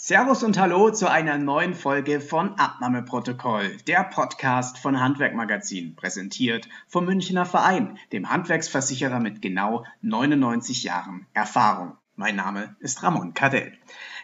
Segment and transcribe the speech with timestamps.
[0.00, 7.04] Servus und Hallo zu einer neuen Folge von Abnahmeprotokoll, der Podcast von Handwerkmagazin, präsentiert vom
[7.04, 11.96] Münchner Verein, dem Handwerksversicherer mit genau 99 Jahren Erfahrung.
[12.14, 13.72] Mein Name ist Ramon Cadell.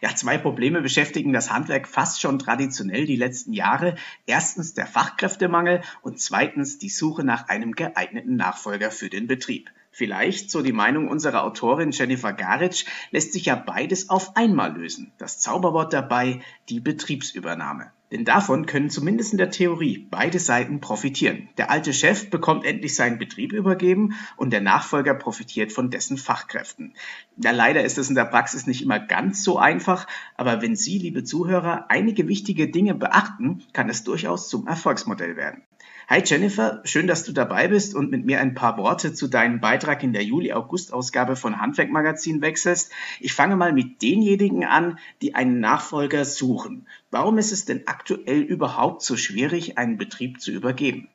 [0.01, 3.97] Ja, zwei Probleme beschäftigen das Handwerk fast schon traditionell die letzten Jahre.
[4.27, 9.71] Erstens der Fachkräftemangel und zweitens die Suche nach einem geeigneten Nachfolger für den Betrieb.
[9.97, 15.13] Vielleicht, so die Meinung unserer Autorin Jennifer Garitsch, lässt sich ja beides auf einmal lösen.
[15.19, 17.93] Das Zauberwort dabei, die Betriebsübernahme.
[18.11, 21.49] Denn davon können zumindest in der Theorie beide Seiten profitieren.
[21.59, 26.95] Der alte Chef bekommt endlich seinen Betrieb übergeben und der Nachfolger profitiert von dessen Fachkräften.
[27.37, 30.99] Ja, leider ist es in der Praxis nicht immer ganz so einfach, aber wenn Sie,
[30.99, 35.63] liebe Zuhörer, einige wichtige Dinge beachten, kann es durchaus zum Erfolgsmodell werden.
[36.07, 39.61] Hi Jennifer, schön, dass du dabei bist und mit mir ein paar Worte zu deinem
[39.61, 42.93] Beitrag in der Juli-August-Ausgabe von Handwerkmagazin wechselst.
[43.21, 46.87] Ich fange mal mit denjenigen an, die einen Nachfolger suchen.
[47.11, 51.09] Warum ist es denn aktuell überhaupt so schwierig, einen Betrieb zu übergeben?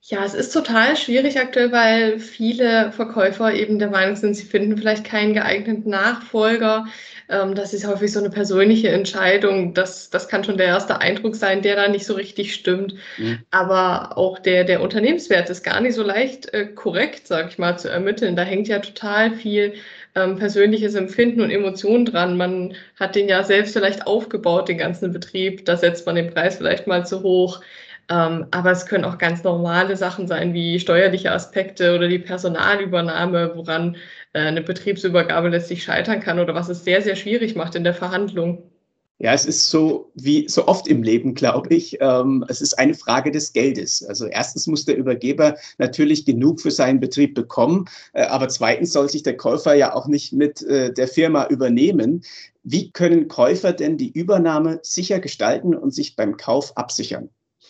[0.00, 4.78] Ja, es ist total schwierig aktuell, weil viele Verkäufer eben der Meinung sind, sie finden
[4.78, 6.86] vielleicht keinen geeigneten Nachfolger.
[7.28, 9.74] Ähm, das ist häufig so eine persönliche Entscheidung.
[9.74, 12.94] Das, das kann schon der erste Eindruck sein, der da nicht so richtig stimmt.
[13.18, 13.40] Mhm.
[13.50, 17.78] Aber auch der, der Unternehmenswert ist gar nicht so leicht äh, korrekt, sage ich mal,
[17.78, 18.36] zu ermitteln.
[18.36, 19.74] Da hängt ja total viel
[20.14, 22.36] ähm, persönliches Empfinden und Emotionen dran.
[22.36, 25.66] Man hat den ja selbst vielleicht aufgebaut, den ganzen Betrieb.
[25.66, 27.60] Da setzt man den Preis vielleicht mal zu hoch.
[28.10, 33.52] Ähm, aber es können auch ganz normale Sachen sein, wie steuerliche Aspekte oder die Personalübernahme,
[33.54, 33.96] woran
[34.32, 37.94] äh, eine Betriebsübergabe letztlich scheitern kann oder was es sehr, sehr schwierig macht in der
[37.94, 38.62] Verhandlung.
[39.20, 41.98] Ja, es ist so wie so oft im Leben, glaube ich.
[42.00, 44.04] Ähm, es ist eine Frage des Geldes.
[44.04, 49.10] Also erstens muss der Übergeber natürlich genug für seinen Betrieb bekommen, äh, aber zweitens soll
[49.10, 52.22] sich der Käufer ja auch nicht mit äh, der Firma übernehmen.
[52.62, 57.28] Wie können Käufer denn die Übernahme sicher gestalten und sich beim Kauf absichern?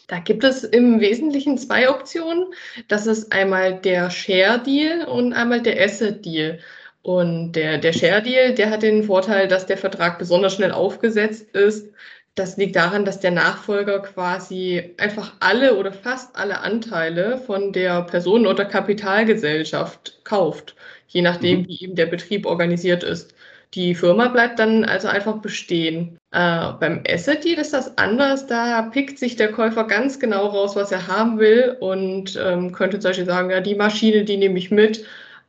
[0.09, 2.47] Da gibt es im Wesentlichen zwei Optionen.
[2.89, 6.59] Das ist einmal der Share Deal und einmal der Asset Deal.
[7.03, 11.55] Und der, der Share Deal, der hat den Vorteil, dass der Vertrag besonders schnell aufgesetzt
[11.55, 11.93] ist.
[12.35, 18.03] Das liegt daran, dass der Nachfolger quasi einfach alle oder fast alle Anteile von der
[18.03, 20.75] Personen- oder Kapitalgesellschaft kauft,
[21.09, 21.69] je nachdem, mhm.
[21.69, 23.35] wie eben der Betrieb organisiert ist.
[23.75, 26.19] Die Firma bleibt dann also einfach bestehen.
[26.31, 28.47] Äh, beim Asset Deal ist das anders.
[28.47, 32.99] Da pickt sich der Käufer ganz genau raus, was er haben will und ähm, könnte
[32.99, 35.05] zum Beispiel sagen, ja, die Maschine, die nehme ich mit,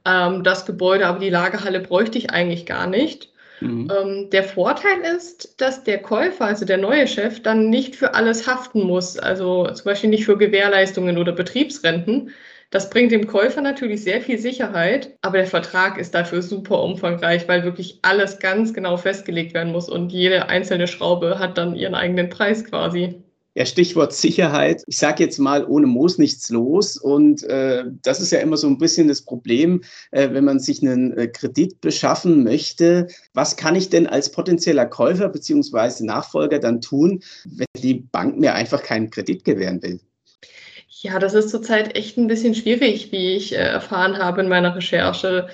[0.06, 3.30] ähm, das Gebäude, aber die Lagerhalle bräuchte ich eigentlich gar nicht.
[3.62, 3.91] Mhm.
[3.96, 8.47] Ähm, der Vorteil ist, dass der Käufer, also der neue Chef, dann nicht für alles
[8.47, 12.31] haften muss, also zum Beispiel nicht für Gewährleistungen oder Betriebsrenten,
[12.72, 17.47] das bringt dem Käufer natürlich sehr viel Sicherheit, aber der Vertrag ist dafür super umfangreich,
[17.47, 21.96] weil wirklich alles ganz genau festgelegt werden muss und jede einzelne Schraube hat dann ihren
[21.96, 23.24] eigenen Preis quasi.
[23.56, 24.84] Ja, Stichwort Sicherheit.
[24.85, 26.96] Ich sage jetzt mal, ohne Moos nichts los.
[26.97, 29.81] Und äh, das ist ja immer so ein bisschen das Problem,
[30.12, 33.07] äh, wenn man sich einen äh, Kredit beschaffen möchte.
[33.34, 36.06] Was kann ich denn als potenzieller Käufer bzw.
[36.06, 40.00] Nachfolger dann tun, wenn die Bank mir einfach keinen Kredit gewähren will?
[41.02, 44.76] Ja, das ist zurzeit echt ein bisschen schwierig, wie ich äh, erfahren habe in meiner
[44.76, 45.48] Recherche.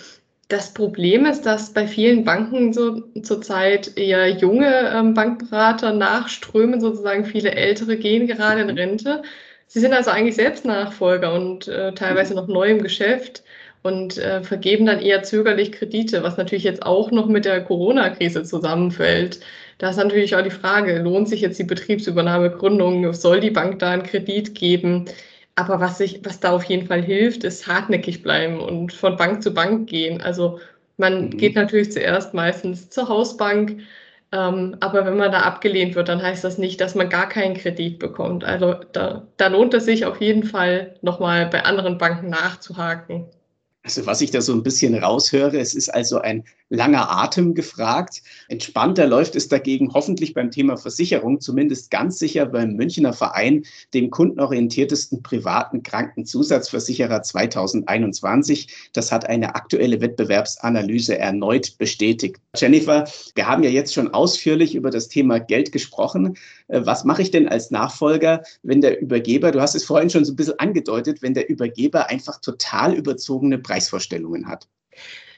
[0.48, 7.26] Das Problem ist, dass bei vielen Banken so zurzeit eher junge ähm, Bankberater nachströmen, sozusagen
[7.26, 8.78] viele ältere gehen gerade in mhm.
[8.78, 9.22] Rente.
[9.68, 12.40] Sie sind also eigentlich selbst Nachfolger und äh, teilweise mhm.
[12.40, 13.44] noch neu im Geschäft
[13.84, 18.44] und äh, vergeben dann eher zögerlich Kredite, was natürlich jetzt auch noch mit der Corona-Krise
[18.44, 19.42] zusammenfällt.
[19.78, 23.14] Da ist natürlich auch die Frage, lohnt sich jetzt die Betriebsübernahmegründung?
[23.14, 25.06] Soll die Bank da einen Kredit geben?
[25.56, 29.42] Aber was, ich, was da auf jeden Fall hilft, ist hartnäckig bleiben und von Bank
[29.42, 30.22] zu Bank gehen.
[30.22, 30.60] Also
[30.98, 31.38] man mhm.
[31.38, 33.82] geht natürlich zuerst meistens zur Hausbank,
[34.32, 37.56] ähm, aber wenn man da abgelehnt wird, dann heißt das nicht, dass man gar keinen
[37.56, 38.44] Kredit bekommt.
[38.44, 43.26] Also da, da lohnt es sich auf jeden Fall nochmal bei anderen Banken nachzuhaken.
[43.86, 48.24] Also was ich da so ein bisschen raushöre, es ist also ein langer Atem gefragt.
[48.50, 54.10] Entspannter läuft es dagegen hoffentlich beim Thema Versicherung, zumindest ganz sicher beim Münchner Verein, dem
[54.10, 58.90] kundenorientiertesten privaten Krankenzusatzversicherer 2021.
[58.94, 62.38] Das hat eine aktuelle Wettbewerbsanalyse erneut bestätigt.
[62.56, 66.38] Jennifer, wir haben ja jetzt schon ausführlich über das Thema Geld gesprochen.
[66.70, 70.26] Äh, was mache ich denn als Nachfolger, wenn der Übergeber, du hast es vorhin schon
[70.26, 74.68] so ein bisschen angedeutet, wenn der Übergeber einfach total überzogene Preisvorstellungen hat?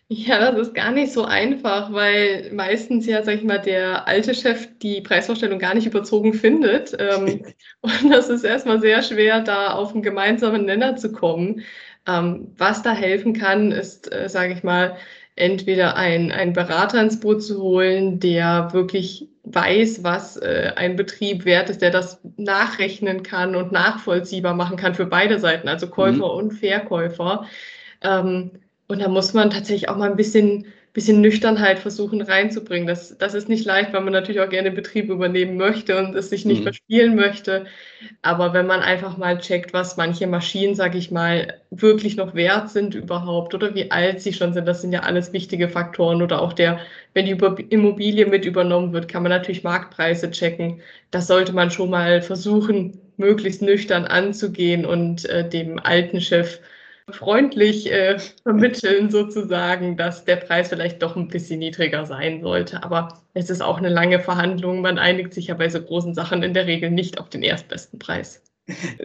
[0.10, 4.34] Ja, das ist gar nicht so einfach, weil meistens ja, sag ich mal, der alte
[4.34, 6.96] Chef die Preisvorstellung gar nicht überzogen findet.
[6.98, 7.44] Ähm,
[7.82, 11.64] und das ist erstmal sehr schwer, da auf einen gemeinsamen Nenner zu kommen.
[12.08, 14.96] Ähm, was da helfen kann, ist, äh, sage ich mal,
[15.36, 21.44] entweder ein, ein Berater ins Boot zu holen, der wirklich weiß, was äh, ein Betrieb
[21.44, 26.18] wert ist, der das nachrechnen kann und nachvollziehbar machen kann für beide Seiten, also Käufer
[26.34, 26.40] mhm.
[26.40, 27.46] und Verkäufer.
[28.02, 28.52] Ähm,
[28.88, 32.88] und da muss man tatsächlich auch mal ein bisschen, bisschen Nüchternheit versuchen reinzubringen.
[32.88, 36.30] Das, das ist nicht leicht, weil man natürlich auch gerne Betrieb übernehmen möchte und es
[36.30, 36.64] sich nicht mhm.
[36.64, 37.66] verspielen möchte.
[38.22, 42.70] Aber wenn man einfach mal checkt, was manche Maschinen, sage ich mal, wirklich noch wert
[42.70, 46.22] sind überhaupt oder wie alt sie schon sind, das sind ja alles wichtige Faktoren.
[46.22, 46.80] Oder auch der,
[47.14, 47.38] wenn die
[47.70, 50.82] Immobilie mit übernommen wird, kann man natürlich Marktpreise checken.
[51.12, 56.60] Das sollte man schon mal versuchen, möglichst nüchtern anzugehen und äh, dem alten Chef
[57.10, 62.84] freundlich äh, vermitteln, sozusagen, dass der Preis vielleicht doch ein bisschen niedriger sein sollte.
[62.84, 64.82] Aber es ist auch eine lange Verhandlung.
[64.82, 68.00] Man einigt sich ja bei so großen Sachen in der Regel nicht auf den erstbesten
[68.00, 68.42] Preis.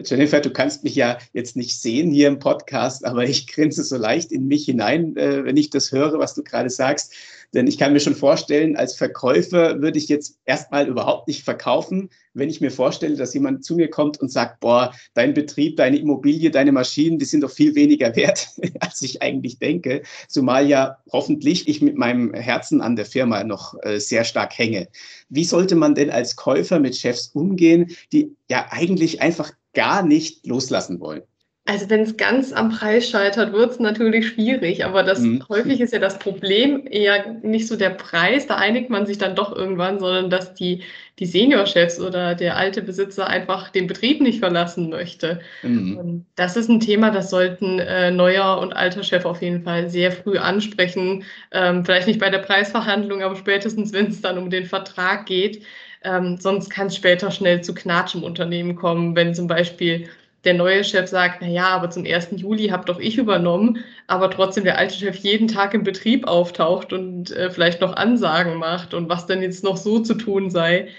[0.03, 3.95] Jennifer, du kannst mich ja jetzt nicht sehen hier im Podcast, aber ich grinse so
[3.95, 7.13] leicht in mich hinein, äh, wenn ich das höre, was du gerade sagst.
[7.53, 12.09] Denn ich kann mir schon vorstellen, als Verkäufer würde ich jetzt erstmal überhaupt nicht verkaufen,
[12.33, 15.97] wenn ich mir vorstelle, dass jemand zu mir kommt und sagt, boah, dein Betrieb, deine
[15.97, 18.49] Immobilie, deine Maschinen, die sind doch viel weniger wert,
[18.79, 20.01] als ich eigentlich denke.
[20.27, 24.87] Zumal ja hoffentlich ich mit meinem Herzen an der Firma noch äh, sehr stark hänge.
[25.29, 30.45] Wie sollte man denn als Käufer mit Chefs umgehen, die ja eigentlich einfach gar nicht
[30.45, 31.23] loslassen wollen?
[31.65, 35.45] Also wenn es ganz am Preis scheitert, wird es natürlich schwierig, aber das mhm.
[35.47, 39.33] häufig ist ja das Problem eher nicht so der Preis, da einigt man sich dann
[39.33, 40.81] doch irgendwann, sondern dass die,
[41.19, 45.39] die Seniorchefs oder der alte Besitzer einfach den Betrieb nicht verlassen möchte.
[45.61, 46.25] Mhm.
[46.35, 50.11] Das ist ein Thema, das sollten äh, neuer und alter Chef auf jeden Fall sehr
[50.11, 51.23] früh ansprechen.
[51.51, 55.63] Ähm, vielleicht nicht bei der Preisverhandlung, aber spätestens, wenn es dann um den Vertrag geht.
[56.03, 60.09] Ähm, sonst kann es später schnell zu Knatsch im Unternehmen kommen, wenn zum Beispiel
[60.43, 62.29] der neue Chef sagt, na ja, aber zum 1.
[62.35, 66.91] Juli habe doch ich übernommen, aber trotzdem der alte Chef jeden Tag im Betrieb auftaucht
[66.91, 70.89] und äh, vielleicht noch Ansagen macht und was denn jetzt noch so zu tun sei.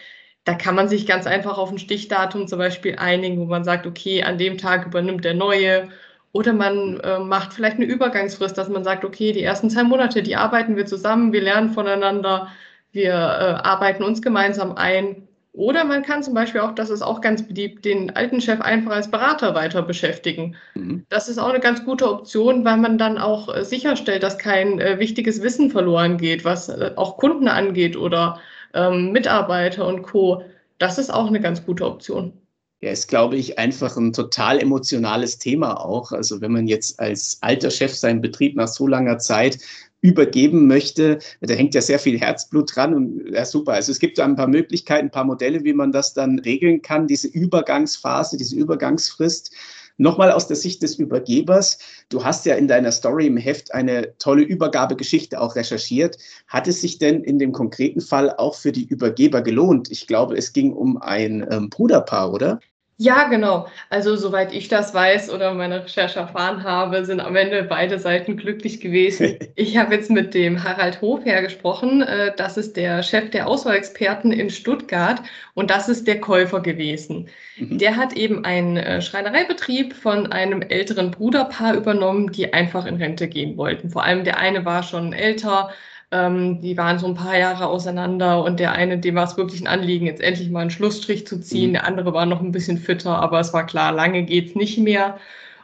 [0.44, 3.86] Da kann man sich ganz einfach auf ein Stichdatum zum Beispiel einigen, wo man sagt,
[3.86, 5.88] okay, an dem Tag übernimmt der neue.
[6.32, 10.22] Oder man äh, macht vielleicht eine Übergangsfrist, dass man sagt, okay, die ersten zwei Monate,
[10.22, 12.48] die arbeiten wir zusammen, wir lernen voneinander,
[12.92, 15.23] wir äh, arbeiten uns gemeinsam ein
[15.54, 18.90] oder man kann zum Beispiel auch, das ist auch ganz beliebt, den alten Chef einfach
[18.90, 20.56] als Berater weiter beschäftigen.
[20.74, 21.06] Mhm.
[21.08, 24.80] Das ist auch eine ganz gute Option, weil man dann auch äh, sicherstellt, dass kein
[24.80, 28.40] äh, wichtiges Wissen verloren geht, was äh, auch Kunden angeht oder
[28.74, 30.42] ähm, Mitarbeiter und Co.
[30.78, 32.32] Das ist auch eine ganz gute Option.
[32.80, 36.10] Ja, ist, glaube ich, einfach ein total emotionales Thema auch.
[36.10, 39.58] Also wenn man jetzt als alter Chef seinen Betrieb nach so langer Zeit
[40.04, 41.18] übergeben möchte.
[41.40, 43.72] Da hängt ja sehr viel Herzblut dran und ja, super.
[43.72, 47.06] Also es gibt ein paar Möglichkeiten, ein paar Modelle, wie man das dann regeln kann,
[47.06, 49.50] diese Übergangsphase, diese Übergangsfrist.
[49.96, 51.78] Nochmal aus der Sicht des Übergebers.
[52.10, 56.18] Du hast ja in deiner Story im Heft eine tolle Übergabegeschichte auch recherchiert.
[56.48, 59.90] Hat es sich denn in dem konkreten Fall auch für die Übergeber gelohnt?
[59.90, 62.60] Ich glaube, es ging um ein ähm, Bruderpaar, oder?
[62.96, 63.66] Ja, genau.
[63.90, 68.36] Also soweit ich das weiß oder meine Recherche erfahren habe, sind am Ende beide Seiten
[68.36, 69.38] glücklich gewesen.
[69.56, 72.02] Ich habe jetzt mit dem Harald Hofherr gesprochen.
[72.02, 75.22] Äh, das ist der Chef der Auswahlexperten in Stuttgart
[75.54, 77.28] und das ist der Käufer gewesen.
[77.56, 77.78] Mhm.
[77.78, 83.26] Der hat eben einen äh, Schreinereibetrieb von einem älteren Bruderpaar übernommen, die einfach in Rente
[83.28, 83.90] gehen wollten.
[83.90, 85.70] Vor allem der eine war schon älter,
[86.14, 89.60] ähm, die waren so ein paar Jahre auseinander und der eine, dem war es wirklich
[89.60, 91.70] ein Anliegen, jetzt endlich mal einen Schlussstrich zu ziehen.
[91.70, 91.74] Mhm.
[91.74, 95.18] Der andere war noch ein bisschen fitter, aber es war klar, lange geht's nicht mehr.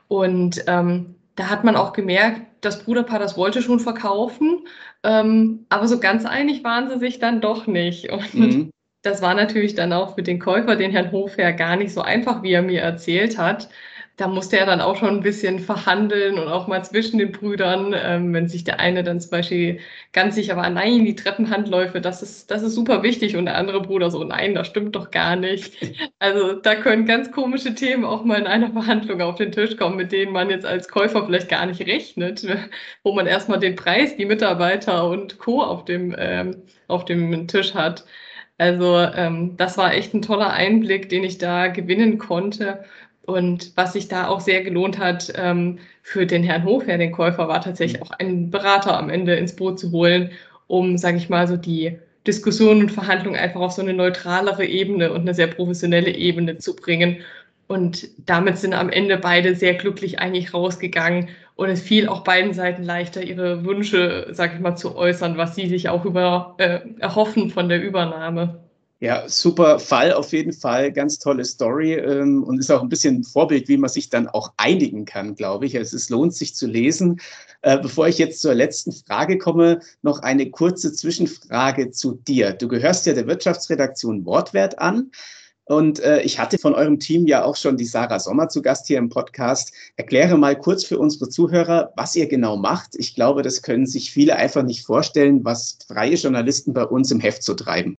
[0.08, 4.66] Und ähm, da hat man auch gemerkt, das Bruderpaar, das wollte schon verkaufen,
[5.04, 8.10] ähm, aber so ganz einig waren sie sich dann doch nicht.
[8.10, 8.70] Und mhm.
[9.02, 12.42] das war natürlich dann auch für den Käufer, den Herrn Hofherr, gar nicht so einfach,
[12.42, 13.68] wie er mir erzählt hat
[14.20, 17.94] da musste er dann auch schon ein bisschen verhandeln und auch mal zwischen den Brüdern,
[17.96, 19.80] ähm, wenn sich der eine dann zum Beispiel
[20.12, 23.80] ganz sicher war, nein, die Treppenhandläufe, das ist, das ist super wichtig und der andere
[23.80, 25.74] Bruder so, nein, das stimmt doch gar nicht.
[26.18, 29.96] Also da können ganz komische Themen auch mal in einer Verhandlung auf den Tisch kommen,
[29.96, 32.46] mit denen man jetzt als Käufer vielleicht gar nicht rechnet,
[33.02, 35.62] wo man erstmal den Preis, die Mitarbeiter und Co.
[35.62, 38.04] auf dem, ähm, auf dem Tisch hat.
[38.58, 42.84] Also ähm, das war echt ein toller Einblick, den ich da gewinnen konnte.
[43.26, 47.48] Und was sich da auch sehr gelohnt hat ähm, für den Herrn Hofherr, den Käufer,
[47.48, 50.30] war tatsächlich auch einen Berater am Ende ins Boot zu holen,
[50.66, 55.12] um, sage ich mal, so die Diskussion und Verhandlung einfach auf so eine neutralere Ebene
[55.12, 57.18] und eine sehr professionelle Ebene zu bringen.
[57.66, 62.54] Und damit sind am Ende beide sehr glücklich eigentlich rausgegangen Und es fiel auch beiden
[62.54, 66.80] Seiten leichter, ihre Wünsche, sag ich mal, zu äußern, was sie sich auch über, äh,
[66.98, 68.69] erhoffen von der Übernahme.
[69.02, 73.20] Ja, super Fall auf jeden Fall, ganz tolle Story ähm, und ist auch ein bisschen
[73.20, 75.74] ein Vorbild, wie man sich dann auch einigen kann, glaube ich.
[75.78, 77.18] Also es lohnt sich zu lesen.
[77.62, 82.52] Äh, bevor ich jetzt zur letzten Frage komme, noch eine kurze Zwischenfrage zu dir.
[82.52, 85.10] Du gehörst ja der Wirtschaftsredaktion Wortwert an.
[85.64, 88.86] Und äh, ich hatte von eurem Team ja auch schon die Sarah Sommer zu Gast
[88.86, 89.72] hier im Podcast.
[89.96, 92.96] Erkläre mal kurz für unsere Zuhörer, was ihr genau macht.
[92.96, 97.20] Ich glaube, das können sich viele einfach nicht vorstellen, was freie Journalisten bei uns im
[97.20, 97.96] Heft so treiben.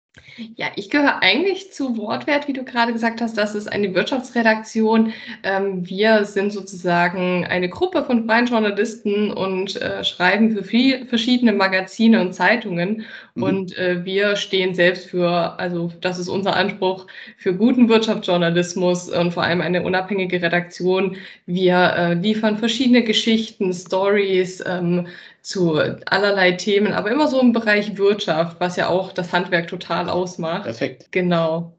[0.57, 3.37] Ja, ich gehöre eigentlich zu Wortwert, wie du gerade gesagt hast.
[3.37, 5.13] Das ist eine Wirtschaftsredaktion.
[5.43, 11.53] Ähm, wir sind sozusagen eine Gruppe von freien Journalisten und äh, schreiben für viel, verschiedene
[11.53, 13.05] Magazine und Zeitungen.
[13.35, 13.43] Mhm.
[13.43, 17.07] Und äh, wir stehen selbst für, also das ist unser Anspruch,
[17.37, 21.17] für guten Wirtschaftsjournalismus und vor allem eine unabhängige Redaktion.
[21.47, 25.07] Wir äh, liefern verschiedene Geschichten, Stories, ähm,
[25.43, 25.75] zu
[26.07, 30.65] allerlei Themen, aber immer so im Bereich Wirtschaft, was ja auch das Handwerk total ausmacht.
[30.65, 31.11] Perfekt.
[31.11, 31.75] Genau.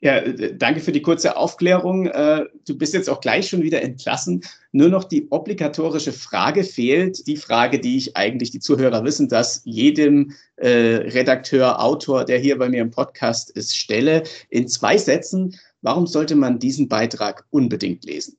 [0.00, 2.06] Ja, danke für die kurze Aufklärung.
[2.06, 4.42] Äh, du bist jetzt auch gleich schon wieder entlassen.
[4.70, 7.26] Nur noch die obligatorische Frage fehlt.
[7.26, 12.56] Die Frage, die ich eigentlich, die Zuhörer wissen, dass jedem äh, Redakteur, Autor, der hier
[12.58, 14.22] bei mir im Podcast ist, stelle.
[14.50, 18.37] In zwei Sätzen, warum sollte man diesen Beitrag unbedingt lesen?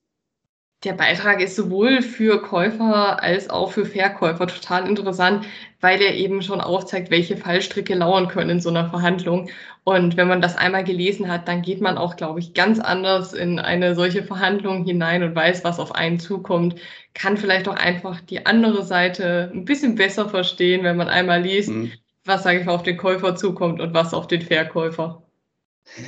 [0.86, 5.46] Der Beitrag ist sowohl für Käufer als auch für Verkäufer total interessant,
[5.82, 9.50] weil er eben schon aufzeigt, welche Fallstricke lauern können in so einer Verhandlung.
[9.84, 13.34] Und wenn man das einmal gelesen hat, dann geht man auch, glaube ich, ganz anders
[13.34, 16.76] in eine solche Verhandlung hinein und weiß, was auf einen zukommt,
[17.14, 21.72] kann vielleicht auch einfach die andere Seite ein bisschen besser verstehen, wenn man einmal liest,
[21.72, 21.92] mhm.
[22.24, 25.29] was, sage ich mal, auf den Käufer zukommt und was auf den Verkäufer.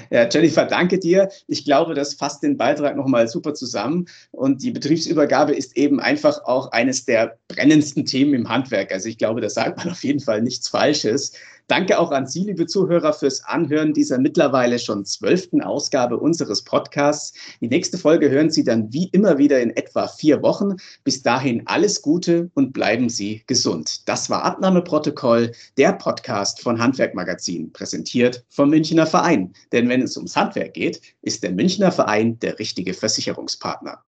[0.09, 1.29] Ja, Jennifer, danke dir.
[1.47, 4.07] Ich glaube, das fasst den Beitrag nochmal super zusammen.
[4.31, 8.91] Und die Betriebsübergabe ist eben einfach auch eines der brennendsten Themen im Handwerk.
[8.91, 11.33] Also ich glaube, da sagt man auf jeden Fall nichts Falsches.
[11.71, 17.33] Danke auch an Sie, liebe Zuhörer, fürs Anhören dieser mittlerweile schon zwölften Ausgabe unseres Podcasts.
[17.61, 20.75] Die nächste Folge hören Sie dann wie immer wieder in etwa vier Wochen.
[21.05, 24.05] Bis dahin alles Gute und bleiben Sie gesund.
[24.09, 29.53] Das war Abnahmeprotokoll, der Podcast von Handwerk Magazin, präsentiert vom Münchner Verein.
[29.71, 34.03] Denn wenn es ums Handwerk geht, ist der Münchner Verein der richtige Versicherungspartner.